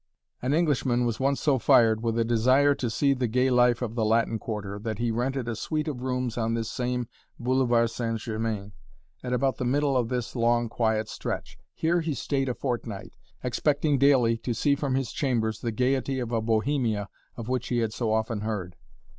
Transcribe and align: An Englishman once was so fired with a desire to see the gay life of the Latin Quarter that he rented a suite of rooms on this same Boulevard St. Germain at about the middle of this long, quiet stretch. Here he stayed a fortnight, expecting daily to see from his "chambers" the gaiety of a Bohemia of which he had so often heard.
An 0.41 0.51
Englishman 0.51 1.05
once 1.05 1.19
was 1.19 1.39
so 1.39 1.59
fired 1.59 2.01
with 2.01 2.17
a 2.17 2.25
desire 2.25 2.73
to 2.73 2.89
see 2.89 3.13
the 3.13 3.27
gay 3.27 3.51
life 3.51 3.83
of 3.83 3.93
the 3.93 4.03
Latin 4.03 4.39
Quarter 4.39 4.79
that 4.79 4.97
he 4.97 5.11
rented 5.11 5.47
a 5.47 5.55
suite 5.55 5.87
of 5.87 6.01
rooms 6.01 6.39
on 6.39 6.55
this 6.55 6.71
same 6.71 7.07
Boulevard 7.39 7.87
St. 7.91 8.17
Germain 8.17 8.71
at 9.23 9.31
about 9.31 9.57
the 9.57 9.63
middle 9.63 9.95
of 9.95 10.09
this 10.09 10.35
long, 10.35 10.69
quiet 10.69 11.07
stretch. 11.07 11.59
Here 11.75 12.01
he 12.01 12.15
stayed 12.15 12.49
a 12.49 12.55
fortnight, 12.55 13.13
expecting 13.43 13.99
daily 13.99 14.37
to 14.37 14.55
see 14.55 14.73
from 14.73 14.95
his 14.95 15.11
"chambers" 15.11 15.59
the 15.61 15.71
gaiety 15.71 16.17
of 16.17 16.31
a 16.31 16.41
Bohemia 16.41 17.07
of 17.37 17.47
which 17.47 17.67
he 17.67 17.77
had 17.77 17.93
so 17.93 18.11
often 18.11 18.41
heard. 18.41 18.75